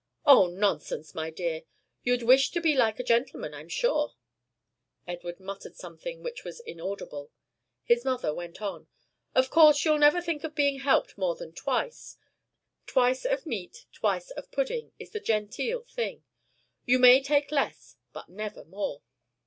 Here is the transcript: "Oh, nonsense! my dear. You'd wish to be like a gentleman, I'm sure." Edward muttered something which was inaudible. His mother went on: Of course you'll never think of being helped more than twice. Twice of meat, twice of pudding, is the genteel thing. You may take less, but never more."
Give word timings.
"Oh, 0.25 0.47
nonsense! 0.47 1.13
my 1.13 1.29
dear. 1.29 1.61
You'd 2.01 2.23
wish 2.23 2.49
to 2.53 2.59
be 2.59 2.73
like 2.73 2.99
a 2.99 3.03
gentleman, 3.03 3.53
I'm 3.53 3.69
sure." 3.69 4.15
Edward 5.05 5.39
muttered 5.39 5.75
something 5.75 6.23
which 6.23 6.43
was 6.43 6.59
inaudible. 6.61 7.29
His 7.83 8.03
mother 8.03 8.33
went 8.33 8.63
on: 8.63 8.87
Of 9.35 9.51
course 9.51 9.85
you'll 9.85 9.99
never 9.99 10.19
think 10.19 10.43
of 10.43 10.55
being 10.55 10.79
helped 10.79 11.19
more 11.19 11.35
than 11.35 11.53
twice. 11.53 12.17
Twice 12.87 13.25
of 13.25 13.45
meat, 13.45 13.85
twice 13.91 14.31
of 14.31 14.51
pudding, 14.51 14.91
is 14.97 15.11
the 15.11 15.19
genteel 15.19 15.83
thing. 15.83 16.23
You 16.83 16.97
may 16.97 17.21
take 17.21 17.51
less, 17.51 17.97
but 18.11 18.27
never 18.27 18.65
more." 18.65 19.03